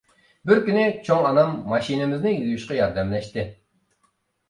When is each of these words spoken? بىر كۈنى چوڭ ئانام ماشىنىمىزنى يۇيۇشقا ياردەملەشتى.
بىر 0.51 0.61
كۈنى 0.69 0.85
چوڭ 1.09 1.27
ئانام 1.33 1.53
ماشىنىمىزنى 1.75 2.35
يۇيۇشقا 2.39 2.83
ياردەملەشتى. 2.83 3.49